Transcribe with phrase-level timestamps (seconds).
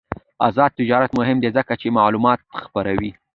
[0.47, 3.11] آزاد تجارت مهم دی ځکه چې معلومات خپروي.